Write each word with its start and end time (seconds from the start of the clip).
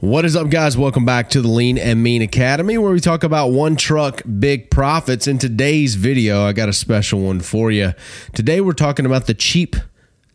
What 0.00 0.24
is 0.24 0.34
up, 0.34 0.48
guys? 0.48 0.78
Welcome 0.78 1.04
back 1.04 1.28
to 1.28 1.42
the 1.42 1.48
Lean 1.48 1.76
and 1.76 2.02
Mean 2.02 2.22
Academy, 2.22 2.78
where 2.78 2.90
we 2.90 3.00
talk 3.00 3.22
about 3.22 3.48
one 3.48 3.76
truck, 3.76 4.22
big 4.38 4.70
profits. 4.70 5.26
In 5.26 5.36
today's 5.36 5.94
video, 5.94 6.40
I 6.42 6.54
got 6.54 6.70
a 6.70 6.72
special 6.72 7.20
one 7.20 7.40
for 7.40 7.70
you. 7.70 7.92
Today, 8.32 8.62
we're 8.62 8.72
talking 8.72 9.04
about 9.04 9.26
the 9.26 9.34
cheap 9.34 9.76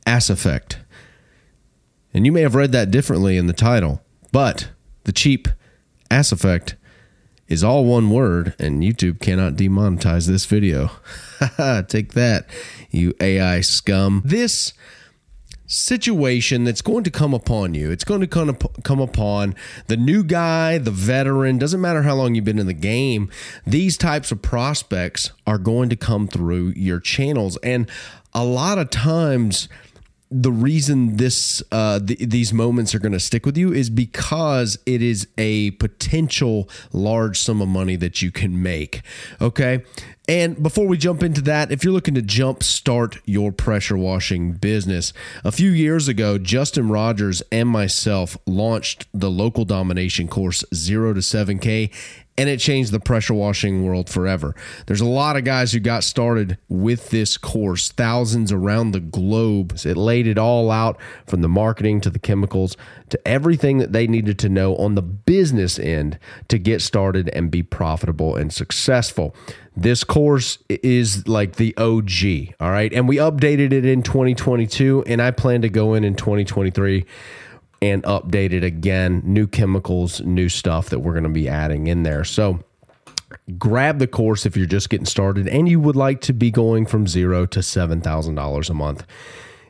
ass 0.06 0.30
effect. 0.30 0.78
And 2.14 2.28
you 2.28 2.32
may 2.32 2.42
have 2.42 2.54
read 2.54 2.74
that 2.74 2.92
differently 2.92 3.38
in 3.38 3.48
the 3.48 3.54
title, 3.54 4.04
but 4.32 4.70
the 5.06 5.12
cheap 5.12 5.48
ass 6.12 6.32
effect 6.32 6.76
is 7.48 7.64
all 7.64 7.86
one 7.86 8.12
word, 8.12 8.54
and 8.60 8.84
YouTube 8.84 9.20
cannot 9.20 9.54
demonetize 9.54 10.28
this 10.28 10.46
video. 10.46 10.92
Take 11.88 12.14
that, 12.14 12.46
you 12.92 13.16
AI 13.20 13.62
scum. 13.62 14.22
This 14.24 14.74
situation 15.68 16.64
that's 16.64 16.82
going 16.82 17.04
to 17.04 17.12
come 17.12 17.34
upon 17.34 17.74
you. 17.74 17.92
It's 17.92 18.04
going 18.04 18.22
to 18.22 18.28
come, 18.28 18.56
come 18.84 19.00
upon 19.00 19.56
the 19.88 19.98
new 19.98 20.24
guy, 20.24 20.78
the 20.78 20.92
veteran, 20.92 21.58
doesn't 21.58 21.82
matter 21.82 22.04
how 22.04 22.16
long 22.16 22.36
you've 22.36 22.46
been 22.46 22.60
in 22.60 22.68
the 22.68 22.74
game. 22.74 23.32
These 23.66 23.98
types 23.98 24.32
of 24.32 24.42
prospects 24.42 25.32
are 25.48 25.58
going 25.58 25.90
to 25.90 25.96
come 25.96 26.28
through 26.28 26.74
your 26.76 27.00
channels. 27.00 27.58
And 27.58 27.90
a 28.34 28.44
lot 28.44 28.78
of 28.78 28.90
times, 28.90 29.68
the 30.32 30.52
reason 30.52 31.18
this 31.18 31.62
uh, 31.72 32.00
th- 32.00 32.20
these 32.20 32.52
moments 32.52 32.96
are 32.96 33.00
going 33.00 33.12
to 33.12 33.20
stick 33.20 33.46
with 33.46 33.58
you 33.58 33.72
is 33.72 33.90
because 33.90 34.78
it 34.86 35.02
is 35.02 35.28
a 35.38 35.72
potential 35.72 36.70
large 36.92 37.40
sum 37.40 37.62
of 37.62 37.68
money 37.68 37.96
that 37.96 38.22
you 38.22 38.32
can 38.32 38.62
make. 38.62 39.02
Okay, 39.40 39.84
and 40.28 40.62
before 40.62 40.88
we 40.88 40.98
jump 40.98 41.22
into 41.22 41.42
that, 41.42 41.72
if 41.72 41.84
you're 41.84 41.94
looking 41.94 42.16
to 42.16 42.22
jump 42.22 42.64
start 42.64 43.20
your 43.26 43.52
pressure 43.52 43.98
washing 43.98 44.54
business, 44.54 45.14
a 45.44 45.52
few 45.52 45.70
years 45.70 46.08
ago, 46.08 46.40
Justin 46.40 46.90
Rogers 46.90 47.44
and 47.52 47.70
myself 47.70 48.36
launched 48.48 49.06
the 49.14 49.30
local 49.30 49.66
domination 49.66 50.28
course 50.28 50.64
0 50.74 51.14
to 51.14 51.20
7K 51.20 51.92
and 52.38 52.50
it 52.50 52.60
changed 52.60 52.92
the 52.92 53.00
pressure 53.00 53.34
washing 53.34 53.86
world 53.86 54.10
forever. 54.10 54.56
There's 54.88 55.02
a 55.02 55.06
lot 55.06 55.38
of 55.38 55.44
guys 55.44 55.72
who 55.72 55.80
got 55.80 56.04
started 56.04 56.58
with 56.68 57.10
this 57.10 57.38
course, 57.38 57.92
thousands 57.92 58.52
around 58.52 58.92
the 58.92 59.00
globe. 59.00 59.78
It 59.86 59.96
laid 59.98 60.28
it 60.28 60.38
all 60.38 60.70
out 60.70 61.00
from 61.26 61.42
the 61.42 61.48
marketing 61.48 62.02
to 62.02 62.10
the 62.10 62.20
chemicals 62.20 62.76
to 63.10 63.28
everything 63.28 63.78
that 63.78 63.94
they 63.94 64.08
needed 64.08 64.38
to 64.40 64.50
know 64.50 64.76
on 64.76 64.96
the 64.96 65.02
business 65.02 65.80
end 65.80 66.20
to 66.50 66.58
get 66.58 66.82
started 66.82 67.30
and 67.30 67.50
be 67.50 67.64
profitable 67.64 68.36
and 68.36 68.52
successful. 68.52 69.36
This 69.78 70.04
course 70.04 70.58
is 70.70 71.28
like 71.28 71.56
the 71.58 71.76
OG, 71.78 72.56
all 72.60 72.72
right? 72.72 72.92
And 72.94 73.08
we 73.08 73.18
updated 73.18 73.74
it 73.74 73.86
in 73.86 74.04
2022, 74.04 75.04
and 75.06 75.22
I 75.22 75.32
plan 75.32 75.62
to 75.62 75.70
go 75.70 75.94
in 75.94 76.04
in 76.04 76.16
2023 76.16 77.06
and 77.92 78.04
updated 78.04 78.64
again. 78.64 79.22
New 79.24 79.48
chemicals, 79.48 80.22
new 80.22 80.50
stuff 80.50 80.90
that 80.90 81.00
we're 81.00 81.14
going 81.14 81.24
to 81.24 81.30
be 81.30 81.48
adding 81.48 81.88
in 81.88 82.04
there. 82.04 82.24
So, 82.24 82.64
grab 83.58 84.00
the 84.00 84.08
course 84.08 84.46
if 84.46 84.56
you're 84.56 84.66
just 84.66 84.90
getting 84.90 85.06
started 85.06 85.48
and 85.48 85.68
you 85.68 85.80
would 85.80 85.96
like 85.96 86.22
to 86.22 86.34
be 86.34 86.52
going 86.52 86.86
from 86.86 87.08
zero 87.08 87.46
to 87.48 87.60
$7,000 87.60 88.70
a 88.70 88.74
month 88.74 89.06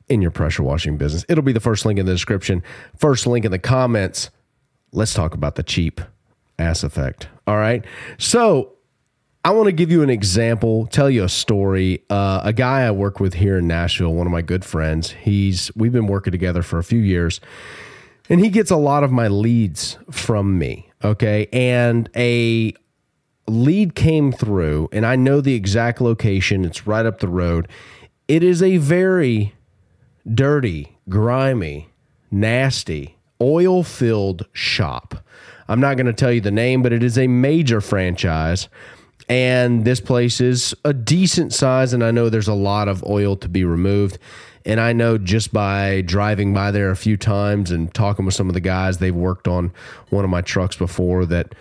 in 0.07 0.21
your 0.21 0.31
pressure 0.31 0.63
washing 0.63 0.97
business. 0.97 1.25
It'll 1.27 1.43
be 1.43 1.53
the 1.53 1.59
first 1.59 1.85
link 1.85 1.99
in 1.99 2.05
the 2.05 2.11
description, 2.11 2.63
first 2.97 3.25
link 3.25 3.45
in 3.45 3.51
the 3.51 3.59
comments. 3.59 4.29
Let's 4.91 5.13
talk 5.13 5.33
about 5.33 5.55
the 5.55 5.63
cheap 5.63 6.01
ass 6.59 6.83
effect. 6.83 7.27
All 7.47 7.57
right. 7.57 7.83
So, 8.17 8.75
I 9.45 9.51
want 9.51 9.67
to 9.67 9.73
give 9.73 9.91
you 9.91 10.01
an 10.01 10.09
example, 10.09 10.87
tell 10.87 11.07
you 11.07 11.23
a 11.23 11.29
story. 11.29 12.03
Uh, 12.09 12.41
a 12.43 12.51
guy 12.51 12.81
I 12.81 12.89
work 12.89 13.19
with 13.19 13.35
here 13.35 13.59
in 13.59 13.67
Nashville, 13.67 14.11
one 14.11 14.25
of 14.25 14.33
my 14.33 14.41
good 14.41 14.65
friends. 14.65 15.11
He's 15.11 15.69
we've 15.75 15.91
been 15.91 16.07
working 16.07 16.31
together 16.31 16.63
for 16.63 16.79
a 16.79 16.83
few 16.83 16.97
years, 16.97 17.39
and 18.29 18.39
he 18.39 18.49
gets 18.49 18.71
a 18.71 18.75
lot 18.75 19.03
of 19.03 19.11
my 19.11 19.27
leads 19.27 19.97
from 20.11 20.57
me. 20.57 20.91
Okay, 21.03 21.47
and 21.53 22.09
a 22.15 22.73
lead 23.47 23.95
came 23.95 24.31
through, 24.31 24.89
and 24.91 25.05
I 25.05 25.15
know 25.15 25.41
the 25.41 25.53
exact 25.53 26.01
location. 26.01 26.65
It's 26.65 26.87
right 26.87 27.05
up 27.05 27.19
the 27.19 27.27
road. 27.27 27.67
It 28.27 28.43
is 28.43 28.63
a 28.63 28.77
very 28.77 29.53
dirty, 30.33 30.97
grimy, 31.07 31.89
nasty, 32.31 33.17
oil 33.39 33.83
filled 33.83 34.47
shop. 34.51 35.23
I'm 35.67 35.79
not 35.79 35.97
going 35.97 36.07
to 36.07 36.13
tell 36.13 36.31
you 36.31 36.41
the 36.41 36.51
name, 36.51 36.81
but 36.81 36.93
it 36.93 37.03
is 37.03 37.17
a 37.17 37.27
major 37.27 37.81
franchise 37.81 38.67
and 39.27 39.85
this 39.85 39.99
place 39.99 40.39
is 40.39 40.75
a 40.83 40.93
decent 40.93 41.53
size 41.53 41.93
and 41.93 42.03
i 42.03 42.11
know 42.11 42.29
there's 42.29 42.47
a 42.47 42.53
lot 42.53 42.87
of 42.87 43.03
oil 43.03 43.35
to 43.35 43.49
be 43.49 43.63
removed. 43.63 44.17
And 44.67 44.79
i 44.79 44.93
know 44.93 45.17
just 45.17 45.53
by 45.53 46.01
driving 46.01 46.53
by 46.53 46.71
there 46.71 46.89
a 46.89 46.95
few 46.95 47.17
times 47.17 47.69
and 47.69 47.93
talking 47.93 48.25
with 48.25 48.33
some 48.33 48.47
of 48.47 48.55
the 48.55 48.59
guys 48.59 48.97
they've 48.97 49.15
worked 49.15 49.47
on 49.47 49.71
one 50.09 50.23
of 50.23 50.31
my 50.31 50.41
trucks 50.41 50.75
before 50.75 51.25
that 51.27 51.53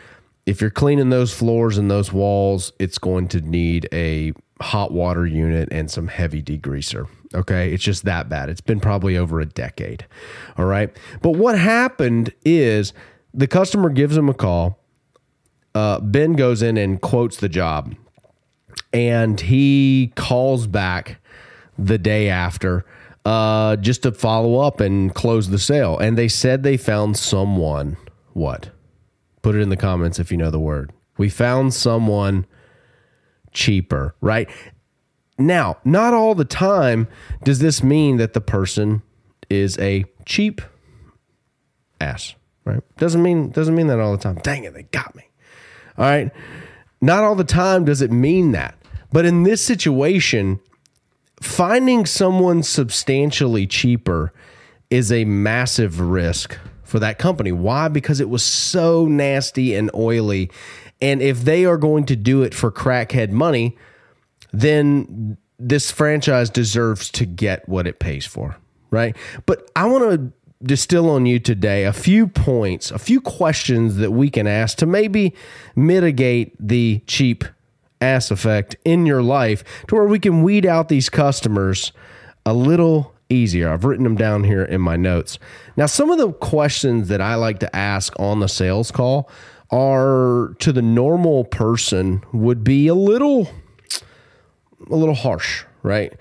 if 0.47 0.61
you're 0.61 0.71
cleaning 0.71 1.11
those 1.11 1.33
floors 1.33 1.77
and 1.77 1.91
those 1.91 2.13
walls 2.13 2.73
it's 2.79 2.99
going 2.99 3.29
to 3.29 3.41
need 3.43 3.89
a 3.93 4.33
hot 4.61 4.93
water 4.93 5.27
unit 5.27 5.69
and 5.71 5.91
some 5.91 6.09
heavy 6.09 6.43
degreaser 6.43 7.07
okay? 7.35 7.73
It's 7.73 7.83
just 7.83 8.05
that 8.05 8.29
bad. 8.29 8.49
It's 8.49 8.61
been 8.61 8.79
probably 8.79 9.17
over 9.19 9.41
a 9.41 9.47
decade 9.47 10.07
all 10.57 10.65
right? 10.65 10.95
But 11.21 11.33
what 11.33 11.59
happened 11.59 12.33
is 12.45 12.95
the 13.35 13.49
customer 13.49 13.91
gives 13.91 14.15
them 14.15 14.29
a 14.29 14.35
call 14.35 14.79
uh, 15.75 16.01
Ben 16.01 16.35
goes 16.35 16.63
in 16.63 16.77
and 16.77 17.01
quotes 17.01 17.39
the 17.39 17.49
job, 17.49 17.95
and 18.93 19.41
he 19.41 20.13
calls 20.15 20.67
back 20.67 21.21
the 21.79 21.99
day 21.99 22.29
after 22.29 22.85
uh, 23.25 23.77
just 23.77 24.03
to 24.03 24.13
follow 24.13 24.61
up 24.61 24.81
and 24.81 25.15
close 25.15 25.49
the 25.49 25.59
sale. 25.59 25.99
And 25.99 26.17
they 26.17 26.29
said 26.29 26.63
they 26.63 26.77
found 26.77 27.17
someone. 27.17 27.97
What? 28.33 28.71
Put 29.43 29.55
it 29.55 29.61
in 29.61 29.69
the 29.69 29.77
comments 29.77 30.19
if 30.19 30.31
you 30.31 30.37
know 30.37 30.51
the 30.51 30.61
word. 30.61 30.93
We 31.17 31.29
found 31.29 31.75
someone 31.75 32.47
cheaper, 33.53 34.15
right? 34.21 34.49
Now, 35.39 35.79
not 35.85 36.15
all 36.15 36.35
the 36.35 36.45
time 36.45 37.09
does 37.43 37.59
this 37.59 37.83
mean 37.83 38.19
that 38.19 38.35
the 38.35 38.41
person 38.41 39.03
is 39.51 39.79
a 39.79 40.05
cheap 40.27 40.61
ass, 42.01 42.35
right? 42.65 42.83
Doesn't 42.97 43.23
mean 43.23 43.51
doesn't 43.51 43.75
mean 43.75 43.89
that 43.89 44.01
all 44.01 44.13
the 44.13 44.23
time. 44.23 44.37
Dang 44.43 44.65
it, 44.65 44.75
they 44.75 44.85
got 44.85 45.15
me. 45.15 45.25
All 45.97 46.05
right. 46.05 46.31
Not 47.01 47.25
all 47.25 47.35
the 47.35 47.45
time 47.45 47.85
does 47.85 48.03
it 48.03 48.11
mean 48.11 48.53
that. 48.53 48.77
But 49.13 49.25
in 49.25 49.43
this 49.43 49.65
situation, 49.65 50.61
finding 51.41 52.07
someone 52.07 52.63
substantially 52.63 53.67
cheaper 53.67 54.33
is 54.91 55.13
a 55.13 55.25
massive 55.25 56.01
risk 56.01 56.59
for 56.83 56.99
that 57.01 57.19
company. 57.19 57.53
Why? 57.53 57.89
Because 57.89 58.21
it 58.21 58.29
was 58.29 58.43
so 58.43 59.07
nasty 59.07 59.75
and 59.75 59.91
oily. 59.95 60.51
And 61.01 61.21
if 61.23 61.45
they 61.45 61.65
are 61.65 61.77
going 61.77 62.07
to 62.07 62.17
do 62.17 62.43
it 62.43 62.55
for 62.55 62.71
crackhead 62.71 63.31
money, 63.31 63.77
then 64.53 65.37
this 65.59 65.91
franchise 65.91 66.51
deserves 66.51 67.11
to 67.13 67.27
get 67.27 67.69
what 67.69 67.87
it 67.87 67.99
pays 67.99 68.27
for. 68.27 68.57
Right. 68.91 69.17
But 69.47 69.71
I 69.75 69.87
want 69.87 70.11
to 70.11 70.33
distill 70.65 71.11
on 71.11 71.27
you 71.27 71.39
today 71.39 71.85
a 71.85 71.93
few 71.93 72.27
points, 72.27 72.91
a 72.91 72.99
few 72.99 73.21
questions 73.21 73.97
that 73.97 74.11
we 74.11 74.31
can 74.31 74.47
ask 74.47 74.79
to 74.79 74.87
maybe 74.87 75.35
mitigate 75.77 76.55
the 76.59 77.03
cheap 77.07 77.45
ass 78.01 78.31
effect 78.31 78.77
in 78.85 79.07
your 79.07 79.23
life 79.23 79.65
to 79.87 79.95
where 79.95 80.07
we 80.07 80.19
can 80.19 80.43
weed 80.43 80.67
out 80.67 80.89
these 80.89 81.09
customers 81.09 81.93
a 82.45 82.53
little 82.53 83.15
easier. 83.29 83.71
I've 83.71 83.85
written 83.85 84.05
them 84.05 84.17
down 84.17 84.45
here 84.45 84.63
in 84.63 84.81
my 84.81 84.97
notes. 84.97 85.39
Now, 85.77 85.87
some 85.87 86.11
of 86.11 86.19
the 86.19 86.33
questions 86.33 87.09
that 87.09 87.21
I 87.21 87.35
like 87.35 87.59
to 87.61 87.77
ask 87.77 88.13
on 88.19 88.41
the 88.41 88.49
sales 88.49 88.91
call 88.91 89.31
are 89.71 90.55
to 90.59 90.73
the 90.73 90.83
normal 90.83 91.45
person 91.45 92.23
would 92.33 92.63
be 92.63 92.87
a 92.87 92.95
little 92.95 93.49
a 94.91 94.97
little 94.97 95.15
harsh, 95.15 95.65
right? 95.83 96.13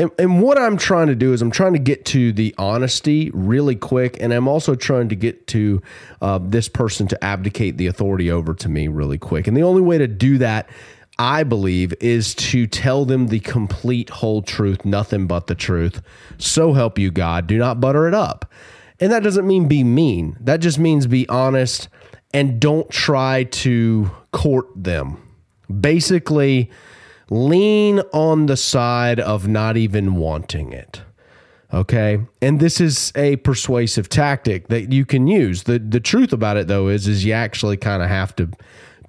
And, 0.00 0.10
and 0.18 0.40
what 0.40 0.56
I'm 0.56 0.78
trying 0.78 1.08
to 1.08 1.14
do 1.14 1.34
is 1.34 1.42
I'm 1.42 1.50
trying 1.50 1.74
to 1.74 1.78
get 1.78 2.06
to 2.06 2.32
the 2.32 2.54
honesty 2.56 3.30
really 3.34 3.76
quick, 3.76 4.16
and 4.18 4.32
I'm 4.32 4.48
also 4.48 4.74
trying 4.74 5.10
to 5.10 5.14
get 5.14 5.46
to 5.48 5.82
uh, 6.22 6.38
this 6.42 6.68
person 6.68 7.06
to 7.08 7.22
abdicate 7.22 7.76
the 7.76 7.86
authority 7.86 8.30
over 8.30 8.54
to 8.54 8.68
me 8.70 8.88
really 8.88 9.18
quick. 9.18 9.46
And 9.46 9.54
the 9.54 9.62
only 9.62 9.82
way 9.82 9.98
to 9.98 10.08
do 10.08 10.38
that, 10.38 10.70
I 11.18 11.42
believe, 11.42 11.92
is 12.00 12.34
to 12.36 12.66
tell 12.66 13.04
them 13.04 13.26
the 13.26 13.40
complete 13.40 14.08
whole 14.08 14.40
truth, 14.40 14.86
nothing 14.86 15.26
but 15.26 15.48
the 15.48 15.54
truth. 15.54 16.00
So 16.38 16.72
help 16.72 16.98
you 16.98 17.10
God. 17.10 17.46
Do 17.46 17.58
not 17.58 17.78
butter 17.78 18.08
it 18.08 18.14
up. 18.14 18.50
And 19.00 19.12
that 19.12 19.22
doesn't 19.22 19.46
mean 19.46 19.68
be 19.68 19.84
mean. 19.84 20.34
That 20.40 20.60
just 20.60 20.78
means 20.78 21.06
be 21.08 21.28
honest 21.28 21.90
and 22.32 22.58
don't 22.58 22.88
try 22.88 23.44
to 23.44 24.10
court 24.32 24.68
them. 24.74 25.18
Basically, 25.68 26.70
lean 27.30 28.00
on 28.12 28.46
the 28.46 28.56
side 28.56 29.20
of 29.20 29.46
not 29.48 29.76
even 29.76 30.16
wanting 30.16 30.72
it. 30.72 31.02
Okay. 31.72 32.20
And 32.42 32.58
this 32.58 32.80
is 32.80 33.12
a 33.14 33.36
persuasive 33.36 34.08
tactic 34.08 34.68
that 34.68 34.92
you 34.92 35.06
can 35.06 35.28
use. 35.28 35.62
The 35.62 35.78
the 35.78 36.00
truth 36.00 36.32
about 36.32 36.56
it 36.56 36.66
though 36.66 36.88
is 36.88 37.06
is 37.06 37.24
you 37.24 37.32
actually 37.32 37.76
kind 37.76 38.02
of 38.02 38.08
have 38.08 38.34
to 38.36 38.50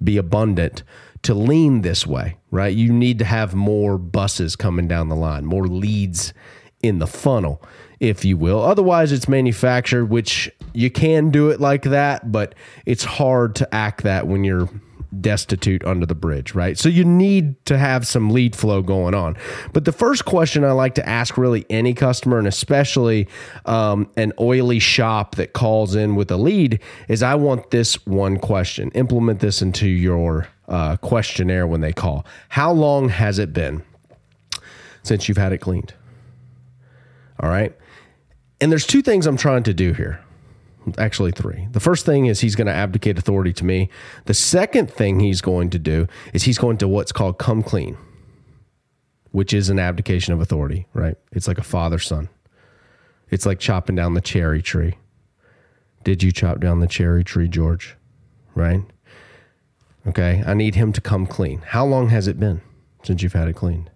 be 0.02 0.16
abundant 0.16 0.84
to 1.22 1.34
lean 1.34 1.82
this 1.82 2.06
way, 2.06 2.36
right? 2.50 2.74
You 2.74 2.92
need 2.92 3.18
to 3.18 3.24
have 3.24 3.54
more 3.54 3.98
buses 3.98 4.56
coming 4.56 4.88
down 4.88 5.08
the 5.08 5.16
line, 5.16 5.44
more 5.44 5.66
leads 5.66 6.32
in 6.82 6.98
the 6.98 7.06
funnel, 7.06 7.62
if 8.00 8.24
you 8.24 8.36
will. 8.36 8.60
Otherwise 8.60 9.12
it's 9.12 9.28
manufactured, 9.28 10.06
which 10.06 10.50
you 10.72 10.90
can 10.90 11.30
do 11.30 11.50
it 11.50 11.60
like 11.60 11.82
that, 11.82 12.32
but 12.32 12.54
it's 12.86 13.04
hard 13.04 13.54
to 13.56 13.74
act 13.74 14.02
that 14.02 14.26
when 14.26 14.42
you're 14.42 14.68
destitute 15.20 15.84
under 15.84 16.06
the 16.06 16.14
bridge, 16.14 16.54
right? 16.54 16.78
So 16.78 16.88
you 16.88 17.04
need 17.04 17.64
to 17.66 17.76
have 17.78 18.06
some 18.06 18.30
lead 18.30 18.56
flow 18.56 18.82
going 18.82 19.14
on. 19.14 19.36
But 19.72 19.84
the 19.84 19.92
first 19.92 20.24
question 20.24 20.64
I 20.64 20.72
like 20.72 20.94
to 20.94 21.08
ask 21.08 21.36
really 21.36 21.66
any 21.68 21.94
customer, 21.94 22.38
and 22.38 22.48
especially 22.48 23.28
um, 23.66 24.10
an 24.16 24.32
oily 24.40 24.78
shop 24.78 25.34
that 25.36 25.52
calls 25.52 25.94
in 25.94 26.14
with 26.16 26.30
a 26.30 26.36
lead, 26.36 26.80
is 27.08 27.22
I 27.22 27.34
want 27.34 27.70
this 27.70 28.04
one 28.06 28.38
question. 28.38 28.90
Implement 28.92 29.40
this 29.40 29.60
into 29.60 29.86
your 29.86 30.48
uh, 30.68 30.96
questionnaire 30.96 31.66
when 31.66 31.80
they 31.80 31.92
call. 31.92 32.24
How 32.48 32.72
long 32.72 33.08
has 33.10 33.38
it 33.38 33.52
been 33.52 33.82
since 35.02 35.28
you've 35.28 35.38
had 35.38 35.52
it 35.52 35.58
cleaned? 35.58 35.92
All 37.40 37.50
right. 37.50 37.76
And 38.60 38.70
there's 38.70 38.86
two 38.86 39.02
things 39.02 39.26
I'm 39.26 39.36
trying 39.36 39.64
to 39.64 39.74
do 39.74 39.92
here 39.92 40.21
actually 40.98 41.32
three. 41.32 41.68
The 41.70 41.80
first 41.80 42.06
thing 42.06 42.26
is 42.26 42.40
he's 42.40 42.56
going 42.56 42.66
to 42.66 42.72
abdicate 42.72 43.18
authority 43.18 43.52
to 43.54 43.64
me. 43.64 43.88
The 44.26 44.34
second 44.34 44.90
thing 44.90 45.20
he's 45.20 45.40
going 45.40 45.70
to 45.70 45.78
do 45.78 46.06
is 46.32 46.44
he's 46.44 46.58
going 46.58 46.78
to 46.78 46.88
what's 46.88 47.12
called 47.12 47.38
come 47.38 47.62
clean, 47.62 47.96
which 49.30 49.52
is 49.52 49.68
an 49.68 49.78
abdication 49.78 50.34
of 50.34 50.40
authority, 50.40 50.86
right? 50.94 51.16
It's 51.32 51.48
like 51.48 51.58
a 51.58 51.64
father 51.64 51.98
son. 51.98 52.28
It's 53.30 53.46
like 53.46 53.58
chopping 53.58 53.96
down 53.96 54.14
the 54.14 54.20
cherry 54.20 54.62
tree. 54.62 54.94
Did 56.04 56.22
you 56.22 56.32
chop 56.32 56.60
down 56.60 56.80
the 56.80 56.86
cherry 56.86 57.24
tree, 57.24 57.48
George? 57.48 57.96
Right? 58.54 58.82
Okay, 60.06 60.42
I 60.44 60.54
need 60.54 60.74
him 60.74 60.92
to 60.92 61.00
come 61.00 61.26
clean. 61.26 61.60
How 61.60 61.86
long 61.86 62.08
has 62.08 62.26
it 62.26 62.40
been 62.40 62.60
since 63.04 63.22
you've 63.22 63.32
had 63.32 63.48
it 63.48 63.54
cleaned? 63.54 63.90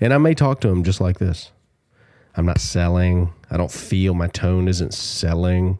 And 0.00 0.14
I 0.14 0.18
may 0.18 0.34
talk 0.34 0.60
to 0.60 0.68
him 0.68 0.84
just 0.84 1.00
like 1.00 1.18
this. 1.18 1.50
I'm 2.36 2.46
not 2.46 2.60
selling. 2.60 3.32
I 3.50 3.56
don't 3.56 3.70
feel 3.70 4.14
my 4.14 4.28
tone 4.28 4.68
isn't 4.68 4.94
selling. 4.94 5.78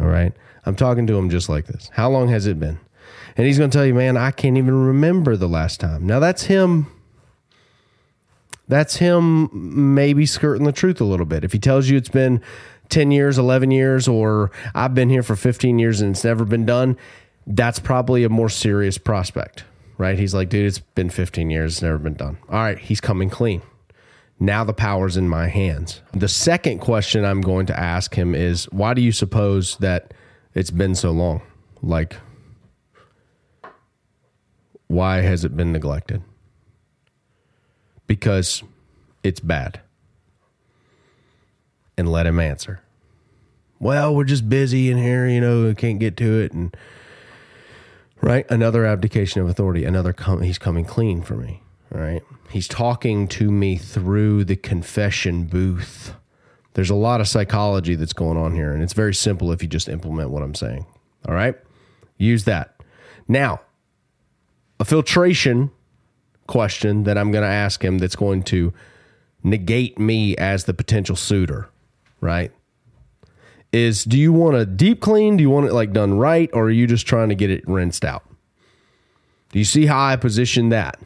All 0.00 0.06
right. 0.06 0.32
I'm 0.64 0.74
talking 0.76 1.06
to 1.06 1.16
him 1.16 1.30
just 1.30 1.48
like 1.48 1.66
this. 1.66 1.90
How 1.94 2.10
long 2.10 2.28
has 2.28 2.46
it 2.46 2.58
been? 2.58 2.78
And 3.36 3.46
he's 3.46 3.58
going 3.58 3.70
to 3.70 3.76
tell 3.76 3.86
you, 3.86 3.94
man, 3.94 4.16
I 4.16 4.30
can't 4.30 4.56
even 4.56 4.74
remember 4.74 5.36
the 5.36 5.48
last 5.48 5.78
time. 5.78 6.06
Now 6.06 6.18
that's 6.20 6.44
him. 6.44 6.86
That's 8.68 8.96
him 8.96 9.94
maybe 9.94 10.26
skirting 10.26 10.64
the 10.64 10.72
truth 10.72 11.00
a 11.00 11.04
little 11.04 11.26
bit. 11.26 11.44
If 11.44 11.52
he 11.52 11.58
tells 11.58 11.88
you 11.88 11.96
it's 11.96 12.08
been 12.08 12.40
10 12.88 13.10
years, 13.10 13.38
11 13.38 13.70
years, 13.70 14.08
or 14.08 14.50
I've 14.74 14.94
been 14.94 15.08
here 15.08 15.22
for 15.22 15.36
15 15.36 15.78
years 15.78 16.00
and 16.00 16.12
it's 16.16 16.24
never 16.24 16.44
been 16.44 16.66
done, 16.66 16.96
that's 17.46 17.78
probably 17.78 18.24
a 18.24 18.28
more 18.28 18.48
serious 18.48 18.98
prospect, 18.98 19.64
right? 19.98 20.18
He's 20.18 20.34
like, 20.34 20.48
dude, 20.48 20.66
it's 20.66 20.80
been 20.80 21.10
15 21.10 21.48
years, 21.50 21.74
it's 21.74 21.82
never 21.82 21.98
been 21.98 22.14
done. 22.14 22.38
All 22.48 22.58
right, 22.58 22.78
he's 22.78 23.00
coming 23.00 23.30
clean. 23.30 23.62
Now 24.38 24.64
the 24.64 24.74
power's 24.74 25.16
in 25.16 25.28
my 25.28 25.48
hands. 25.48 26.02
The 26.12 26.28
second 26.28 26.80
question 26.80 27.24
I'm 27.24 27.40
going 27.40 27.66
to 27.66 27.78
ask 27.78 28.14
him 28.14 28.34
is 28.34 28.66
why 28.66 28.92
do 28.94 29.00
you 29.00 29.12
suppose 29.12 29.76
that 29.78 30.12
it's 30.54 30.70
been 30.70 30.94
so 30.94 31.10
long? 31.10 31.40
Like, 31.82 32.16
why 34.88 35.22
has 35.22 35.44
it 35.44 35.56
been 35.56 35.72
neglected? 35.72 36.22
Because 38.06 38.62
it's 39.22 39.40
bad. 39.40 39.80
And 41.98 42.12
let 42.12 42.26
him 42.26 42.38
answer. 42.38 42.80
Well, 43.78 44.14
we're 44.14 44.24
just 44.24 44.48
busy 44.48 44.90
in 44.90 44.98
here, 44.98 45.26
you 45.26 45.40
know, 45.40 45.74
can't 45.74 45.98
get 45.98 46.16
to 46.18 46.40
it. 46.40 46.52
And, 46.52 46.76
right? 48.20 48.46
Another 48.50 48.86
abdication 48.86 49.40
of 49.40 49.48
authority. 49.48 49.84
Another, 49.84 50.12
com- 50.12 50.42
he's 50.42 50.58
coming 50.58 50.84
clean 50.84 51.22
for 51.22 51.34
me, 51.36 51.62
right? 51.96 52.22
He's 52.50 52.68
talking 52.68 53.28
to 53.28 53.50
me 53.50 53.76
through 53.76 54.44
the 54.44 54.56
confession 54.56 55.44
booth. 55.44 56.14
There's 56.74 56.90
a 56.90 56.94
lot 56.94 57.20
of 57.20 57.28
psychology 57.28 57.94
that's 57.94 58.12
going 58.12 58.36
on 58.36 58.54
here, 58.54 58.72
and 58.72 58.82
it's 58.82 58.92
very 58.92 59.14
simple 59.14 59.50
if 59.50 59.62
you 59.62 59.68
just 59.68 59.88
implement 59.88 60.30
what 60.30 60.42
I'm 60.42 60.54
saying. 60.54 60.86
All 61.26 61.34
right? 61.34 61.56
Use 62.18 62.44
that. 62.44 62.80
Now, 63.28 63.60
a 64.78 64.84
filtration 64.84 65.70
question 66.46 67.04
that 67.04 67.18
I'm 67.18 67.32
going 67.32 67.42
to 67.42 67.48
ask 67.48 67.84
him 67.84 67.98
that's 67.98 68.16
going 68.16 68.42
to 68.44 68.72
negate 69.42 69.98
me 69.98 70.36
as 70.36 70.64
the 70.64 70.74
potential 70.74 71.16
suitor, 71.16 71.68
right? 72.20 72.52
Is 73.72 74.04
do 74.04 74.18
you 74.18 74.32
want 74.32 74.56
a 74.56 74.64
deep 74.64 75.00
clean? 75.00 75.36
Do 75.36 75.42
you 75.42 75.50
want 75.50 75.66
it 75.66 75.72
like 75.72 75.92
done 75.92 76.18
right? 76.18 76.48
Or 76.52 76.64
are 76.64 76.70
you 76.70 76.86
just 76.86 77.06
trying 77.06 77.30
to 77.30 77.34
get 77.34 77.50
it 77.50 77.66
rinsed 77.66 78.04
out? 78.04 78.24
Do 79.50 79.58
you 79.58 79.64
see 79.64 79.86
how 79.86 80.02
I 80.04 80.16
position 80.16 80.70
that? 80.70 80.98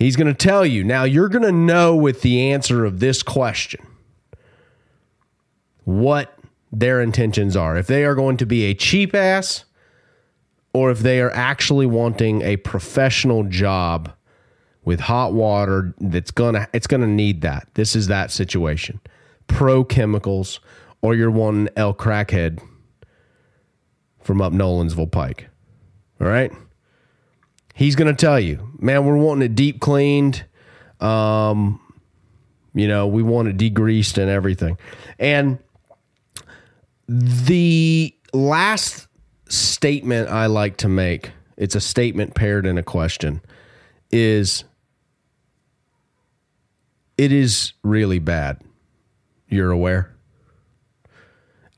He's 0.00 0.16
going 0.16 0.34
to 0.34 0.34
tell 0.34 0.64
you. 0.64 0.82
Now, 0.82 1.04
you're 1.04 1.28
going 1.28 1.44
to 1.44 1.52
know 1.52 1.94
with 1.94 2.22
the 2.22 2.50
answer 2.50 2.86
of 2.86 3.00
this 3.00 3.22
question 3.22 3.86
what 5.84 6.34
their 6.72 7.02
intentions 7.02 7.54
are. 7.54 7.76
If 7.76 7.86
they 7.86 8.06
are 8.06 8.14
going 8.14 8.38
to 8.38 8.46
be 8.46 8.64
a 8.64 8.74
cheap 8.74 9.14
ass 9.14 9.66
or 10.72 10.90
if 10.90 11.00
they 11.00 11.20
are 11.20 11.30
actually 11.32 11.84
wanting 11.84 12.40
a 12.40 12.56
professional 12.56 13.44
job 13.44 14.10
with 14.86 15.00
hot 15.00 15.34
water 15.34 15.94
that's 16.00 16.30
going 16.30 16.54
to 16.54 16.66
it's 16.72 16.86
going 16.86 17.02
to 17.02 17.06
need 17.06 17.42
that. 17.42 17.68
This 17.74 17.94
is 17.94 18.06
that 18.06 18.30
situation. 18.30 19.00
Pro 19.48 19.84
chemicals 19.84 20.60
or 21.02 21.14
you're 21.14 21.30
one 21.30 21.68
El 21.76 21.92
Crackhead 21.92 22.62
from 24.22 24.40
up 24.40 24.54
Nolensville 24.54 25.12
Pike. 25.12 25.48
All 26.22 26.26
right? 26.26 26.52
he's 27.80 27.96
going 27.96 28.14
to 28.14 28.14
tell 28.14 28.38
you, 28.38 28.69
man, 28.80 29.04
we're 29.04 29.16
wanting 29.16 29.42
it 29.42 29.54
deep 29.54 29.80
cleaned. 29.80 30.44
Um, 31.00 31.80
you 32.74 32.88
know, 32.88 33.06
we 33.06 33.22
want 33.22 33.48
it 33.48 33.56
degreased 33.56 34.18
and 34.18 34.30
everything. 34.30 34.78
And 35.18 35.58
the 37.08 38.14
last 38.32 39.08
statement 39.48 40.28
I 40.28 40.46
like 40.46 40.76
to 40.78 40.88
make, 40.88 41.30
it's 41.56 41.74
a 41.74 41.80
statement 41.80 42.34
paired 42.34 42.66
in 42.66 42.78
a 42.78 42.82
question, 42.82 43.42
is 44.10 44.64
it 47.18 47.32
is 47.32 47.72
really 47.82 48.18
bad. 48.18 48.62
You're 49.48 49.72
aware? 49.72 50.14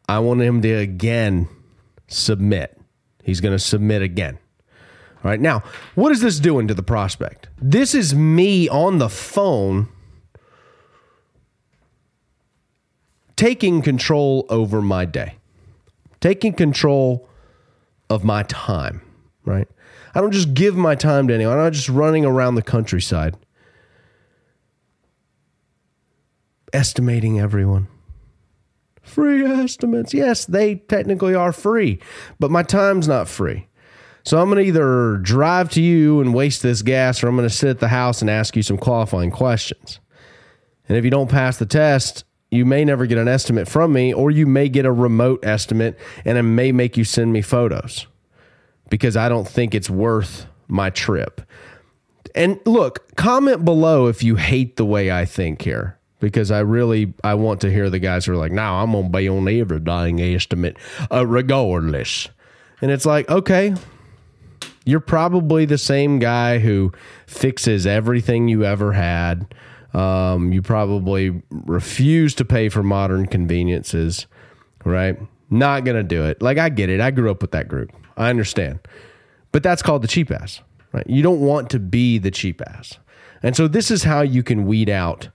I 0.08 0.19
want 0.19 0.43
him 0.43 0.60
to 0.62 0.72
again 0.75 1.48
submit. 2.06 2.78
He's 3.22 3.40
going 3.40 3.55
to 3.55 3.58
submit 3.58 4.02
again. 4.02 4.38
All 5.24 5.30
right. 5.30 5.40
Now, 5.40 5.62
what 5.94 6.10
is 6.10 6.20
this 6.20 6.40
doing 6.40 6.66
to 6.69 6.74
the 6.74 6.82
prospect? 6.82 7.48
This 7.60 7.94
is 7.94 8.14
me 8.14 8.69
on 8.69 8.98
the 8.98 9.08
phone 9.08 9.88
taking 13.36 13.82
control 13.82 14.46
over 14.48 14.82
my 14.82 15.04
day, 15.04 15.36
taking 16.20 16.52
control 16.52 17.28
of 18.10 18.24
my 18.24 18.43
time, 18.44 19.00
right? 19.44 19.69
I 20.14 20.20
don't 20.20 20.32
just 20.32 20.55
give 20.55 20.76
my 20.76 20.94
time 20.94 21.29
to 21.29 21.34
anyone. 21.34 21.56
I'm 21.56 21.64
not 21.64 21.72
just 21.72 21.88
running 21.88 22.24
around 22.24 22.56
the 22.56 22.62
countryside 22.62 23.36
estimating 26.72 27.38
everyone. 27.38 27.86
Free 29.02 29.44
estimates. 29.44 30.14
Yes, 30.14 30.44
they 30.44 30.76
technically 30.76 31.34
are 31.34 31.52
free, 31.52 32.00
but 32.38 32.50
my 32.50 32.62
time's 32.62 33.08
not 33.08 33.29
free. 33.29 33.67
So 34.24 34.41
I'm 34.41 34.48
going 34.48 34.62
to 34.62 34.69
either 34.69 35.17
drive 35.19 35.70
to 35.70 35.82
you 35.82 36.20
and 36.20 36.32
waste 36.32 36.62
this 36.62 36.82
gas, 36.82 37.22
or 37.22 37.29
I'm 37.29 37.36
going 37.36 37.48
to 37.48 37.55
sit 37.55 37.70
at 37.70 37.81
the 37.81 37.88
house 37.88 38.20
and 38.20 38.31
ask 38.31 38.56
you 38.56 38.62
some 38.62 38.79
qualifying 38.79 39.31
questions. 39.31 39.98
And 40.88 40.96
if 40.96 41.05
you 41.05 41.10
don't 41.10 41.31
pass 41.31 41.58
the 41.58 41.67
test, 41.67 42.24
you 42.50 42.64
may 42.64 42.84
never 42.84 43.06
get 43.06 43.19
an 43.19 43.29
estimate 43.29 43.67
from 43.67 43.93
me, 43.93 44.12
or 44.12 44.31
you 44.31 44.46
may 44.46 44.69
get 44.69 44.84
a 44.84 44.93
remote 44.93 45.44
estimate 45.44 45.98
and 46.24 46.36
it 46.36 46.43
may 46.43 46.70
make 46.70 46.96
you 46.96 47.05
send 47.05 47.32
me 47.32 47.41
photos 47.41 48.06
because 48.91 49.17
I 49.17 49.29
don't 49.29 49.48
think 49.48 49.74
it's 49.74 49.88
worth 49.88 50.46
my 50.69 50.91
trip. 50.91 51.41
And 52.34 52.60
look, 52.67 53.17
comment 53.17 53.64
below 53.64 54.06
if 54.06 54.22
you 54.22 54.36
hate 54.36 54.76
the 54.76 54.84
way 54.84 55.10
I 55.10 55.24
think 55.24 55.62
here 55.62 55.98
because 56.20 56.50
I 56.50 56.60
really 56.60 57.12
I 57.24 57.34
want 57.34 57.60
to 57.62 57.70
hear 57.70 57.91
the 57.91 57.98
guys 57.98 58.26
who 58.26 58.32
are 58.32 58.36
like, 58.36 58.52
"Now 58.52 58.82
I'm 58.82 58.93
gonna 58.93 59.08
be 59.08 59.29
on 59.29 59.48
every 59.48 59.81
dying 59.81 60.20
estimate, 60.20 60.76
uh, 61.10 61.26
regardless." 61.26 62.29
And 62.81 62.91
it's 62.91 63.06
like, 63.06 63.31
okay, 63.31 63.74
you're 64.84 65.01
probably 65.01 65.65
the 65.65 65.79
same 65.79 66.19
guy 66.19 66.58
who 66.58 66.93
fixes 67.27 67.86
everything 67.86 68.48
you 68.48 68.65
ever 68.65 68.93
had. 68.93 69.55
Um, 69.94 70.53
you 70.53 70.62
probably 70.62 71.43
refuse 71.51 72.34
to 72.36 72.44
pay 72.44 72.69
for 72.69 72.82
modern 72.82 73.27
conveniences, 73.27 74.27
right? 74.84 75.19
Not 75.51 75.84
going 75.84 75.96
to 75.96 76.03
do 76.03 76.24
it. 76.24 76.41
Like, 76.41 76.58
I 76.58 76.70
get 76.70 76.89
it. 76.89 77.01
I 77.01 77.10
grew 77.10 77.31
up 77.31 77.43
with 77.43 77.51
that 77.53 77.69
group. 77.69 77.93
I 78.17 78.31
understand. 78.31 78.81
But 79.53 79.62
that's 79.62 79.82
called 79.82 80.03
the 80.03 80.08
cheap 80.08 80.31
ass, 80.31 80.62
right? 80.93 81.06
You 81.06 81.22
don't 81.22 81.41
want 81.41 81.69
to 81.70 81.79
be 81.79 82.19
the 82.19 82.31
cheap 82.31 82.62
ass. 82.67 82.98
And 83.43 83.55
so, 83.55 83.69
this 83.69 83.91
is 83.91 84.05
how 84.05 84.22
you 84.22 84.43
can 84.43 84.67
weed 84.67 84.89
out 84.89 85.29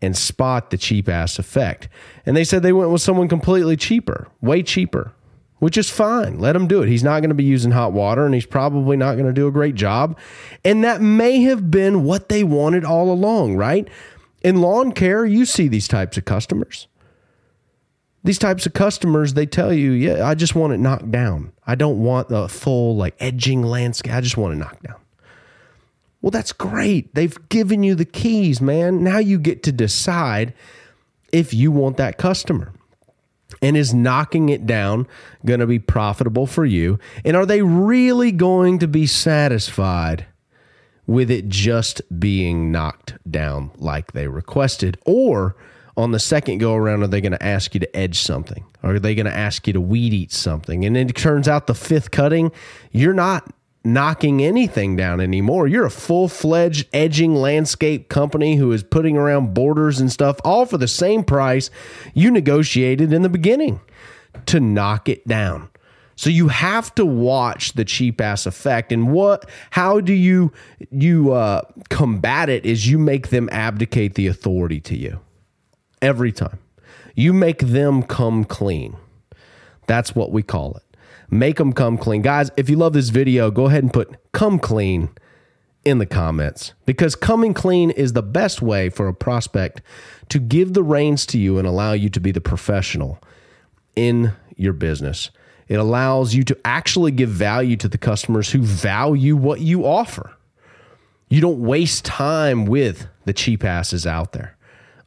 and 0.00 0.16
spot 0.16 0.70
the 0.70 0.78
cheap 0.78 1.08
ass 1.08 1.38
effect. 1.38 1.88
And 2.24 2.36
they 2.36 2.44
said 2.44 2.62
they 2.62 2.72
went 2.72 2.90
with 2.90 3.02
someone 3.02 3.28
completely 3.28 3.76
cheaper, 3.76 4.28
way 4.40 4.62
cheaper 4.62 5.12
which 5.58 5.76
is 5.76 5.90
fine. 5.90 6.38
Let 6.38 6.54
him 6.54 6.68
do 6.68 6.82
it. 6.82 6.88
He's 6.88 7.02
not 7.02 7.20
going 7.20 7.30
to 7.30 7.34
be 7.34 7.44
using 7.44 7.72
hot 7.72 7.92
water 7.92 8.24
and 8.24 8.34
he's 8.34 8.46
probably 8.46 8.96
not 8.96 9.14
going 9.14 9.26
to 9.26 9.32
do 9.32 9.46
a 9.48 9.52
great 9.52 9.74
job. 9.74 10.18
And 10.64 10.84
that 10.84 11.00
may 11.00 11.40
have 11.42 11.70
been 11.70 12.04
what 12.04 12.28
they 12.28 12.44
wanted 12.44 12.84
all 12.84 13.10
along, 13.10 13.56
right? 13.56 13.88
In 14.42 14.60
lawn 14.60 14.92
care, 14.92 15.26
you 15.26 15.44
see 15.44 15.66
these 15.68 15.88
types 15.88 16.16
of 16.16 16.24
customers. 16.24 16.86
these 18.24 18.38
types 18.38 18.66
of 18.66 18.72
customers, 18.74 19.34
they 19.34 19.46
tell 19.46 19.72
you, 19.72 19.92
yeah, 19.92 20.26
I 20.26 20.34
just 20.34 20.54
want 20.54 20.72
it 20.72 20.78
knocked 20.78 21.10
down. 21.10 21.52
I 21.66 21.74
don't 21.74 22.02
want 22.02 22.28
the 22.28 22.48
full 22.48 22.96
like 22.96 23.14
edging 23.20 23.62
landscape. 23.62 24.12
I 24.12 24.20
just 24.20 24.36
want 24.36 24.54
it 24.54 24.58
knocked 24.58 24.82
down. 24.82 24.96
Well, 26.20 26.30
that's 26.30 26.52
great. 26.52 27.14
They've 27.14 27.36
given 27.48 27.82
you 27.82 27.94
the 27.94 28.04
keys, 28.04 28.60
man. 28.60 29.04
Now 29.04 29.18
you 29.18 29.38
get 29.38 29.62
to 29.64 29.72
decide 29.72 30.52
if 31.32 31.54
you 31.54 31.70
want 31.70 31.96
that 31.96 32.18
customer. 32.18 32.72
And 33.62 33.76
is 33.76 33.94
knocking 33.94 34.50
it 34.50 34.66
down 34.66 35.06
going 35.44 35.60
to 35.60 35.66
be 35.66 35.78
profitable 35.78 36.46
for 36.46 36.64
you? 36.64 36.98
And 37.24 37.36
are 37.36 37.46
they 37.46 37.62
really 37.62 38.30
going 38.30 38.78
to 38.80 38.88
be 38.88 39.06
satisfied 39.06 40.26
with 41.06 41.30
it 41.30 41.48
just 41.48 42.02
being 42.20 42.70
knocked 42.70 43.14
down 43.28 43.70
like 43.76 44.12
they 44.12 44.28
requested? 44.28 44.98
Or 45.06 45.56
on 45.96 46.12
the 46.12 46.20
second 46.20 46.58
go 46.58 46.74
around, 46.74 47.02
are 47.02 47.08
they 47.08 47.20
going 47.20 47.32
to 47.32 47.42
ask 47.42 47.74
you 47.74 47.80
to 47.80 47.96
edge 47.96 48.20
something? 48.20 48.64
Are 48.82 48.98
they 48.98 49.14
going 49.14 49.26
to 49.26 49.34
ask 49.34 49.66
you 49.66 49.72
to 49.72 49.80
weed 49.80 50.12
eat 50.12 50.30
something? 50.30 50.84
And 50.84 50.96
it 50.96 51.16
turns 51.16 51.48
out 51.48 51.66
the 51.66 51.74
fifth 51.74 52.10
cutting, 52.10 52.52
you're 52.92 53.14
not 53.14 53.52
knocking 53.84 54.42
anything 54.42 54.96
down 54.96 55.20
anymore. 55.20 55.66
You're 55.66 55.86
a 55.86 55.90
full 55.90 56.28
fledged 56.28 56.88
edging 56.92 57.34
landscape 57.34 58.08
company 58.08 58.56
who 58.56 58.72
is 58.72 58.82
putting 58.82 59.16
around 59.16 59.54
borders 59.54 60.00
and 60.00 60.10
stuff, 60.10 60.38
all 60.44 60.66
for 60.66 60.78
the 60.78 60.88
same 60.88 61.24
price 61.24 61.70
you 62.14 62.30
negotiated 62.30 63.12
in 63.12 63.22
the 63.22 63.28
beginning 63.28 63.80
to 64.46 64.60
knock 64.60 65.08
it 65.08 65.26
down. 65.26 65.68
So 66.16 66.30
you 66.30 66.48
have 66.48 66.92
to 66.96 67.06
watch 67.06 67.74
the 67.74 67.84
cheap 67.84 68.20
ass 68.20 68.44
effect, 68.44 68.90
and 68.90 69.12
what? 69.12 69.48
How 69.70 70.00
do 70.00 70.12
you 70.12 70.52
you 70.90 71.32
uh, 71.32 71.62
combat 71.90 72.48
it? 72.48 72.66
Is 72.66 72.88
you 72.88 72.98
make 72.98 73.28
them 73.28 73.48
abdicate 73.52 74.14
the 74.14 74.26
authority 74.26 74.80
to 74.80 74.96
you 74.96 75.20
every 76.02 76.32
time. 76.32 76.58
You 77.14 77.32
make 77.32 77.60
them 77.60 78.02
come 78.02 78.44
clean. 78.44 78.96
That's 79.86 80.14
what 80.14 80.32
we 80.32 80.42
call 80.42 80.74
it. 80.74 80.82
Make 81.30 81.56
them 81.56 81.72
come 81.72 81.98
clean. 81.98 82.22
Guys, 82.22 82.50
if 82.56 82.70
you 82.70 82.76
love 82.76 82.94
this 82.94 83.10
video, 83.10 83.50
go 83.50 83.66
ahead 83.66 83.82
and 83.82 83.92
put 83.92 84.16
come 84.32 84.58
clean 84.58 85.10
in 85.84 85.98
the 85.98 86.06
comments 86.06 86.74
because 86.86 87.14
coming 87.14 87.54
clean 87.54 87.90
is 87.90 88.12
the 88.12 88.22
best 88.22 88.60
way 88.62 88.88
for 88.88 89.08
a 89.08 89.14
prospect 89.14 89.82
to 90.28 90.38
give 90.38 90.74
the 90.74 90.82
reins 90.82 91.24
to 91.26 91.38
you 91.38 91.58
and 91.58 91.66
allow 91.66 91.92
you 91.92 92.08
to 92.10 92.20
be 92.20 92.32
the 92.32 92.40
professional 92.40 93.18
in 93.94 94.32
your 94.56 94.72
business. 94.72 95.30
It 95.68 95.76
allows 95.76 96.34
you 96.34 96.44
to 96.44 96.58
actually 96.64 97.12
give 97.12 97.28
value 97.28 97.76
to 97.76 97.88
the 97.88 97.98
customers 97.98 98.50
who 98.50 98.62
value 98.62 99.36
what 99.36 99.60
you 99.60 99.84
offer. 99.84 100.32
You 101.28 101.42
don't 101.42 101.60
waste 101.60 102.06
time 102.06 102.64
with 102.64 103.06
the 103.26 103.34
cheap 103.34 103.64
asses 103.64 104.06
out 104.06 104.32
there. 104.32 104.56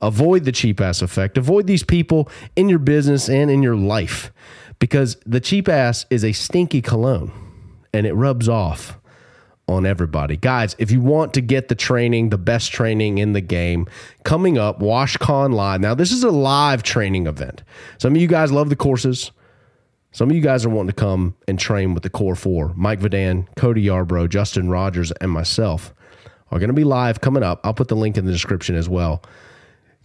Avoid 0.02 0.46
the 0.46 0.52
cheap 0.52 0.80
ass 0.82 1.02
effect. 1.02 1.38
Avoid 1.38 1.68
these 1.68 1.84
people 1.84 2.30
in 2.56 2.70
your 2.70 2.80
business 2.80 3.28
and 3.28 3.50
in 3.50 3.64
your 3.64 3.76
life 3.76 4.32
because 4.82 5.16
the 5.28 5.40
cheap 5.40 5.70
ass 5.70 6.08
is 6.10 6.26
a 6.26 6.34
stinky 6.34 6.82
cologne 6.82 7.32
and 7.94 8.06
it 8.08 8.14
rubs 8.14 8.50
off 8.50 8.98
on 9.68 9.86
everybody. 9.86 10.36
Guys, 10.36 10.76
if 10.80 10.92
you 10.92 11.00
want 11.00 11.36
to 11.36 11.42
get 11.42 11.68
the 11.68 11.76
training, 11.76 12.30
the 12.32 12.38
best 12.38 12.72
training 12.72 13.20
in 13.20 13.34
the 13.34 13.42
game, 13.42 13.88
coming 14.24 14.58
up, 14.58 14.80
WashCon 14.80 15.54
Live. 15.54 15.80
Now, 15.80 15.94
this 15.94 16.12
is 16.12 16.24
a 16.24 16.32
live 16.32 16.82
training 16.82 17.28
event. 17.28 17.64
Some 18.00 18.16
of 18.16 18.22
you 18.22 18.28
guys 18.28 18.52
love 18.52 18.70
the 18.70 18.76
courses. 18.76 19.32
Some 20.12 20.32
of 20.32 20.36
you 20.36 20.42
guys 20.42 20.66
are 20.66 20.70
wanting 20.70 20.90
to 20.90 20.96
come 20.96 21.36
and 21.48 21.60
train 21.60 21.94
with 21.94 22.02
the 22.02 22.10
core 22.10 22.36
four. 22.36 22.74
Mike 22.76 23.00
Vidan, 23.00 23.48
Cody 23.56 23.86
Yarbrough, 23.86 24.30
Justin 24.30 24.68
Rogers, 24.68 25.12
and 25.22 25.30
myself 25.30 25.94
are 26.50 26.58
going 26.58 26.70
to 26.70 26.74
be 26.74 26.84
live 26.84 27.22
coming 27.22 27.44
up. 27.44 27.62
I'll 27.64 27.76
put 27.76 27.88
the 27.88 27.96
link 27.96 28.18
in 28.18 28.26
the 28.26 28.32
description 28.32 28.76
as 28.76 28.90
well. 28.90 29.22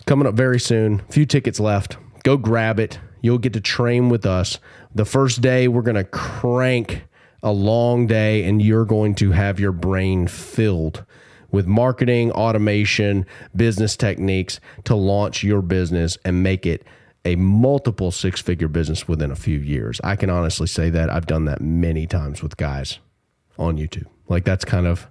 Coming 0.05 0.29
up 0.29 0.35
very 0.35 0.61
soon. 0.61 1.01
Few 1.11 1.25
tickets 1.25 1.59
left. 1.59 1.97
Go 2.25 2.37
grab 2.37 2.79
it. 2.79 3.01
You'll 3.27 3.39
get 3.39 3.55
to 3.55 3.61
train 3.61 4.09
with 4.09 4.25
us. 4.25 4.61
The 4.95 5.05
first 5.05 5.41
day, 5.41 5.67
we're 5.67 5.83
going 5.83 5.97
to 5.97 6.05
crank 6.05 7.03
a 7.43 7.51
long 7.51 8.07
day, 8.07 8.45
and 8.45 8.63
you're 8.63 8.85
going 8.85 9.17
to 9.17 9.33
have 9.33 9.59
your 9.59 9.73
brain 9.73 10.29
filled 10.29 11.05
with 11.51 11.67
marketing, 11.67 12.31
automation, 12.31 13.27
business 13.57 13.97
techniques 13.97 14.61
to 14.85 14.95
launch 14.95 15.43
your 15.43 15.61
business 15.61 16.17
and 16.25 16.45
make 16.45 16.67
it 16.67 16.87
a 17.25 17.35
multiple 17.35 18.13
six 18.13 18.41
figure 18.41 18.69
business 18.69 19.09
within 19.09 19.33
a 19.33 19.37
few 19.37 19.59
years. 19.59 20.01
I 20.05 20.15
can 20.15 20.31
honestly 20.31 20.69
say 20.69 20.89
that 20.91 21.11
I've 21.11 21.27
done 21.27 21.47
that 21.47 21.61
many 21.61 22.07
times 22.07 22.45
with 22.45 22.57
guys 22.57 23.01
on 23.59 23.77
YouTube. 23.77 24.07
Like 24.29 24.45
that's 24.45 24.65
kind 24.65 24.87
of 24.87 25.09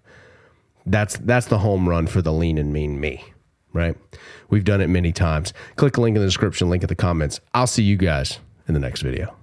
that's 0.86 1.18
that's 1.18 1.48
the 1.48 1.58
home 1.58 1.90
run 1.90 2.08
for 2.08 2.22
the 2.22 2.32
lean 2.32 2.58
and 2.58 2.72
mean 2.72 2.98
me 2.98 3.26
right? 3.76 3.96
We've 4.50 4.64
done 4.64 4.82
it 4.82 4.88
many 4.88 5.12
times. 5.12 5.54
Click 5.76 5.94
the 5.94 6.02
link 6.02 6.16
in 6.16 6.22
the 6.22 6.28
description, 6.28 6.70
link 6.70 6.84
in 6.84 6.88
the 6.88 6.96
comments. 6.96 7.40
I'll 7.54 7.68
see 7.68 7.84
you 7.84 7.98
guys 7.98 8.40
in 8.68 8.74
the 8.74 8.80
next 8.80 9.02
video. 9.02 9.36